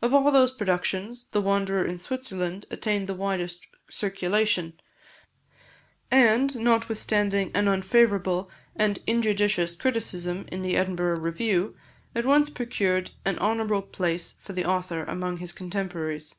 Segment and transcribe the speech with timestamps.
[0.00, 4.80] Of all those productions, "The Wanderer in Switzerland" attained the widest circulation;
[6.10, 11.76] and, notwithstanding an unfavourable and injudicious criticism in the Edinburgh Review,
[12.14, 16.34] at once procured an honourable place for the author among his contemporaries.